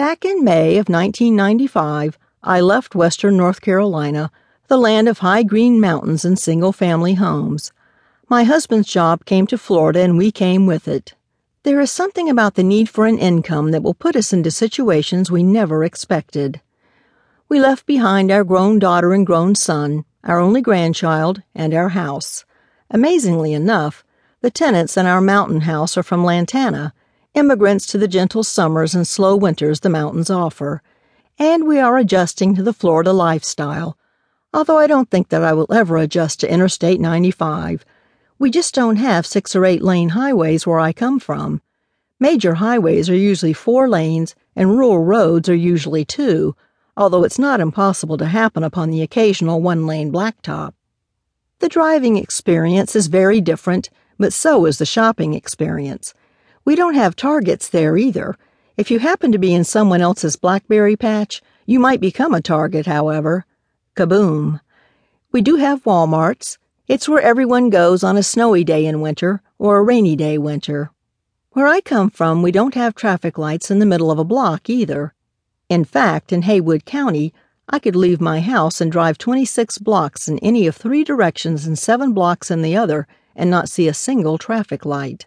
Back 0.00 0.24
in 0.24 0.42
May 0.42 0.78
of 0.78 0.88
1995, 0.88 2.18
I 2.42 2.62
left 2.62 2.94
Western 2.94 3.36
North 3.36 3.60
Carolina, 3.60 4.32
the 4.66 4.78
land 4.78 5.10
of 5.10 5.18
high 5.18 5.42
green 5.42 5.78
mountains 5.78 6.24
and 6.24 6.38
single 6.38 6.72
family 6.72 7.12
homes. 7.12 7.70
My 8.26 8.44
husband's 8.44 8.88
job 8.88 9.26
came 9.26 9.46
to 9.48 9.58
Florida 9.58 10.00
and 10.00 10.16
we 10.16 10.32
came 10.32 10.64
with 10.64 10.88
it. 10.88 11.12
There 11.64 11.82
is 11.82 11.90
something 11.90 12.30
about 12.30 12.54
the 12.54 12.62
need 12.62 12.88
for 12.88 13.04
an 13.04 13.18
income 13.18 13.72
that 13.72 13.82
will 13.82 13.92
put 13.92 14.16
us 14.16 14.32
into 14.32 14.50
situations 14.50 15.30
we 15.30 15.42
never 15.42 15.84
expected. 15.84 16.62
We 17.50 17.60
left 17.60 17.84
behind 17.84 18.30
our 18.30 18.42
grown 18.42 18.78
daughter 18.78 19.12
and 19.12 19.26
grown 19.26 19.54
son, 19.54 20.06
our 20.24 20.40
only 20.40 20.62
grandchild, 20.62 21.42
and 21.54 21.74
our 21.74 21.90
house. 21.90 22.46
Amazingly 22.90 23.52
enough, 23.52 24.02
the 24.40 24.50
tenants 24.50 24.96
in 24.96 25.04
our 25.04 25.20
mountain 25.20 25.60
house 25.60 25.98
are 25.98 26.02
from 26.02 26.24
Lantana, 26.24 26.94
immigrants 27.34 27.86
to 27.86 27.98
the 27.98 28.08
gentle 28.08 28.42
summers 28.42 28.94
and 28.94 29.06
slow 29.06 29.36
winters 29.36 29.80
the 29.80 29.88
mountains 29.88 30.30
offer, 30.30 30.82
and 31.38 31.66
we 31.66 31.78
are 31.78 31.96
adjusting 31.96 32.54
to 32.54 32.62
the 32.62 32.72
Florida 32.72 33.12
lifestyle, 33.12 33.96
although 34.52 34.78
I 34.78 34.86
don't 34.86 35.10
think 35.10 35.28
that 35.28 35.44
I 35.44 35.52
will 35.52 35.72
ever 35.72 35.96
adjust 35.96 36.40
to 36.40 36.52
Interstate 36.52 37.00
95. 37.00 37.84
We 38.38 38.50
just 38.50 38.74
don't 38.74 38.96
have 38.96 39.26
six 39.26 39.54
or 39.54 39.64
eight 39.64 39.82
lane 39.82 40.10
highways 40.10 40.66
where 40.66 40.80
I 40.80 40.92
come 40.92 41.20
from. 41.20 41.62
Major 42.18 42.54
highways 42.54 43.08
are 43.08 43.16
usually 43.16 43.52
four 43.52 43.88
lanes 43.88 44.34
and 44.54 44.70
rural 44.70 44.98
roads 44.98 45.48
are 45.48 45.54
usually 45.54 46.04
two 46.04 46.54
although 47.00 47.24
it's 47.24 47.38
not 47.38 47.60
impossible 47.60 48.18
to 48.18 48.26
happen 48.26 48.62
upon 48.62 48.90
the 48.90 49.00
occasional 49.00 49.62
one 49.62 49.86
lane 49.86 50.12
blacktop. 50.12 50.74
The 51.60 51.68
driving 51.68 52.18
experience 52.18 52.94
is 52.94 53.06
very 53.06 53.40
different, 53.40 53.88
but 54.18 54.34
so 54.34 54.66
is 54.66 54.76
the 54.76 54.84
shopping 54.84 55.32
experience. 55.32 56.12
We 56.70 56.76
don't 56.76 56.94
have 56.94 57.16
targets 57.16 57.68
there 57.68 57.96
either. 57.96 58.36
If 58.76 58.92
you 58.92 59.00
happen 59.00 59.32
to 59.32 59.40
be 59.40 59.52
in 59.52 59.64
someone 59.64 60.00
else's 60.00 60.36
blackberry 60.36 60.94
patch, 60.94 61.42
you 61.66 61.80
might 61.80 62.00
become 62.00 62.32
a 62.32 62.40
target, 62.40 62.86
however. 62.86 63.44
Kaboom. 63.96 64.60
We 65.32 65.42
do 65.42 65.56
have 65.56 65.82
Walmarts. 65.82 66.58
It's 66.86 67.08
where 67.08 67.20
everyone 67.20 67.70
goes 67.70 68.04
on 68.04 68.16
a 68.16 68.22
snowy 68.22 68.62
day 68.62 68.86
in 68.86 69.00
winter 69.00 69.42
or 69.58 69.78
a 69.78 69.82
rainy 69.82 70.14
day 70.14 70.38
winter. 70.38 70.92
Where 71.54 71.66
I 71.66 71.80
come 71.80 72.08
from, 72.08 72.40
we 72.40 72.52
don't 72.52 72.76
have 72.76 72.94
traffic 72.94 73.36
lights 73.36 73.72
in 73.72 73.80
the 73.80 73.84
middle 73.84 74.12
of 74.12 74.20
a 74.20 74.24
block 74.24 74.70
either. 74.70 75.12
In 75.68 75.84
fact, 75.84 76.32
in 76.32 76.42
Haywood 76.42 76.84
County, 76.84 77.34
I 77.68 77.80
could 77.80 77.96
leave 77.96 78.20
my 78.20 78.38
house 78.38 78.80
and 78.80 78.92
drive 78.92 79.18
26 79.18 79.78
blocks 79.78 80.28
in 80.28 80.38
any 80.38 80.68
of 80.68 80.76
three 80.76 81.02
directions 81.02 81.66
and 81.66 81.76
seven 81.76 82.12
blocks 82.12 82.48
in 82.48 82.62
the 82.62 82.76
other 82.76 83.08
and 83.34 83.50
not 83.50 83.68
see 83.68 83.88
a 83.88 83.92
single 83.92 84.38
traffic 84.38 84.84
light. 84.84 85.26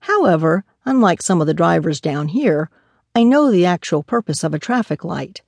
However, 0.00 0.64
unlike 0.84 1.22
some 1.22 1.40
of 1.40 1.46
the 1.46 1.54
drivers 1.54 2.00
down 2.00 2.28
here, 2.28 2.70
I 3.14 3.22
know 3.22 3.50
the 3.50 3.66
actual 3.66 4.02
purpose 4.02 4.44
of 4.44 4.54
a 4.54 4.58
traffic 4.58 5.04
light. 5.04 5.42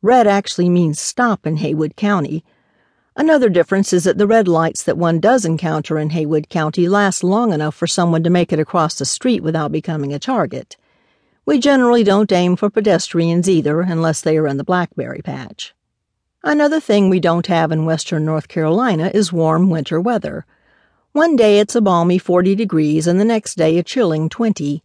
Red 0.00 0.26
actually 0.26 0.68
means 0.68 0.98
stop 0.98 1.46
in 1.46 1.58
Haywood 1.58 1.94
County. 1.96 2.44
Another 3.14 3.48
difference 3.48 3.92
is 3.92 4.04
that 4.04 4.18
the 4.18 4.26
red 4.26 4.48
lights 4.48 4.82
that 4.82 4.96
one 4.96 5.20
does 5.20 5.44
encounter 5.44 5.98
in 5.98 6.10
Haywood 6.10 6.48
County 6.48 6.88
last 6.88 7.22
long 7.22 7.52
enough 7.52 7.74
for 7.74 7.86
someone 7.86 8.22
to 8.24 8.30
make 8.30 8.52
it 8.52 8.58
across 8.58 8.94
the 8.94 9.04
street 9.04 9.42
without 9.42 9.70
becoming 9.70 10.12
a 10.12 10.18
target. 10.18 10.76
We 11.44 11.58
generally 11.58 12.02
don't 12.02 12.32
aim 12.32 12.56
for 12.56 12.70
pedestrians 12.70 13.48
either 13.48 13.82
unless 13.82 14.20
they 14.20 14.38
are 14.38 14.46
in 14.46 14.56
the 14.56 14.64
blackberry 14.64 15.20
patch. 15.22 15.74
Another 16.42 16.80
thing 16.80 17.08
we 17.08 17.20
don't 17.20 17.46
have 17.46 17.70
in 17.70 17.84
western 17.84 18.24
North 18.24 18.48
Carolina 18.48 19.10
is 19.12 19.32
warm 19.32 19.68
winter 19.68 20.00
weather. 20.00 20.46
One 21.14 21.36
day 21.36 21.58
it's 21.58 21.74
a 21.74 21.82
balmy 21.82 22.16
40 22.16 22.54
degrees 22.54 23.06
and 23.06 23.20
the 23.20 23.24
next 23.26 23.58
day 23.58 23.76
a 23.76 23.82
chilling 23.82 24.30
20. 24.30 24.82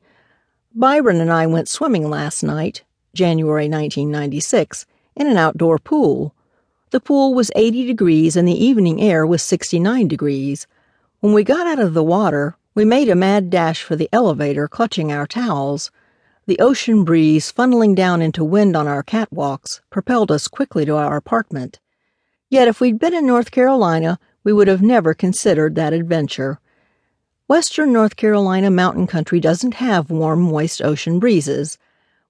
Byron 0.75 1.22
and 1.22 1.31
I 1.31 1.47
went 1.47 1.70
swimming 1.70 2.09
last 2.09 2.44
night, 2.44 2.83
January 3.14 3.70
1996, 3.70 4.86
in 5.16 5.28
an 5.28 5.38
outdoor 5.38 5.80
pool. 5.80 6.36
The 6.89 7.00
pool 7.00 7.33
was 7.33 7.50
80 7.55 7.86
degrees 7.86 8.36
and 8.36 8.45
the 8.45 8.61
evening 8.61 9.00
air 9.00 9.25
was 9.25 9.42
69 9.42 10.09
degrees. 10.09 10.67
When 11.21 11.32
we 11.32 11.45
got 11.45 11.66
out 11.66 11.80
of 11.80 11.93
the 11.93 12.04
water, 12.04 12.58
we 12.76 12.83
made 12.83 13.08
a 13.08 13.16
mad 13.16 13.49
dash 13.49 13.82
for 13.82 13.95
the 13.95 14.10
elevator, 14.11 14.67
clutching 14.67 15.14
our 15.14 15.27
towels. 15.27 15.92
The 16.45 16.60
ocean 16.60 17.05
breeze 17.05 17.54
funneling 17.54 17.95
down 17.95 18.21
into 18.21 18.43
wind 18.43 18.76
on 18.76 18.86
our 18.86 19.02
catwalks 19.02 19.80
propelled 19.89 20.30
us 20.30 20.49
quickly 20.49 20.83
to 20.87 20.98
our 20.98 21.16
apartment. 21.16 21.80
Yet 22.49 22.67
if 22.67 22.82
we'd 22.82 22.99
been 22.99 23.14
in 23.14 23.26
North 23.26 23.49
Carolina, 23.49 24.20
we 24.48 24.54
would 24.54 24.70
have 24.70 24.82
never 24.82 25.14
considered 25.14 25.76
that 25.76 25.92
adventure. 25.92 26.58
Western 27.50 27.92
North 27.92 28.16
Carolina 28.16 28.72
mountain 28.72 29.06
country 29.06 29.42
doesn't 29.42 29.74
have 29.74 30.10
warm, 30.10 30.40
moist 30.40 30.82
ocean 30.82 31.20
breezes. 31.20 31.78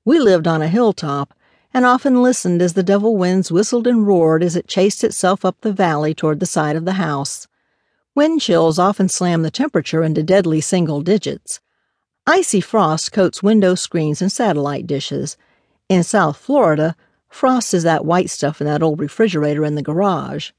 We 0.04 0.18
lived 0.18 0.48
on 0.48 0.64
a 0.64 0.68
hilltop 0.68 1.36
and 1.76 1.86
often 1.86 2.24
listened 2.24 2.60
as 2.60 2.74
the 2.74 2.82
devil 2.82 3.16
winds 3.16 3.52
whistled 3.52 3.86
and 3.86 4.08
roared 4.08 4.42
as 4.42 4.56
it 4.56 4.68
chased 4.68 5.04
itself 5.04 5.46
up 5.46 5.62
the 5.62 5.72
valley 5.72 6.16
toward 6.16 6.40
the 6.40 6.48
side 6.48 6.76
of 6.76 6.86
the 6.86 6.94
house. 6.94 7.48
Wind 8.16 8.42
chills 8.42 8.80
often 8.80 9.10
slam 9.10 9.44
the 9.44 9.52
temperature 9.52 10.02
into 10.02 10.24
deadly 10.24 10.60
single 10.60 11.02
digits. 11.02 11.60
Icy 12.26 12.62
frost 12.62 13.12
coats 13.12 13.44
window 13.44 13.76
screens 13.76 14.24
and 14.24 14.32
satellite 14.32 14.88
dishes. 14.88 15.38
In 15.88 16.02
South 16.02 16.38
Florida, 16.38 16.96
frost 17.30 17.76
is 17.76 17.84
that 17.84 18.06
white 18.06 18.32
stuff 18.32 18.60
in 18.60 18.66
that 18.66 18.82
old 18.82 19.00
refrigerator 19.00 19.64
in 19.64 19.76
the 19.76 19.84
garage. 19.84 20.50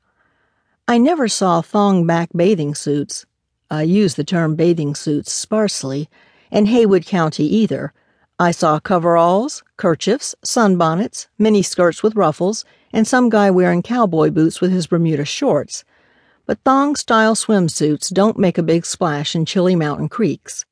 I 0.91 0.97
never 0.97 1.29
saw 1.29 1.61
thong 1.61 2.07
back 2.07 2.31
bathing 2.35 2.75
suits 2.75 3.27
I 3.71 3.83
use 3.83 4.15
the 4.15 4.25
term 4.25 4.57
bathing 4.57 4.95
suits 4.95 5.31
sparsely 5.31 6.09
in 6.51 6.65
Haywood 6.65 7.05
County 7.05 7.45
either. 7.45 7.93
I 8.39 8.53
saw 8.53 8.81
coveralls, 8.81 9.63
kerchiefs, 9.77 10.35
sunbonnets, 10.43 11.27
mini 11.39 11.61
skirts 11.61 12.03
with 12.03 12.17
ruffles, 12.17 12.65
and 12.91 13.07
some 13.07 13.29
guy 13.29 13.51
wearing 13.51 13.83
cowboy 13.83 14.31
boots 14.31 14.63
with 14.63 14.71
his 14.71 14.87
Bermuda 14.87 15.27
shorts. 15.27 15.85
But 16.47 16.61
thong 16.65 16.97
style 16.97 17.35
swimsuits 17.35 18.11
don't 18.11 18.39
make 18.39 18.57
a 18.57 18.63
big 18.63 18.87
splash 18.87 19.37
in 19.37 19.45
chilly 19.45 19.77
mountain 19.77 20.09
creeks. 20.09 20.65